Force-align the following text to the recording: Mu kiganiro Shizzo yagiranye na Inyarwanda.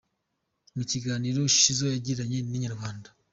Mu 0.75 0.83
kiganiro 0.91 1.39
Shizzo 1.57 1.85
yagiranye 1.93 2.37
na 2.49 2.55
Inyarwanda. 2.57 3.09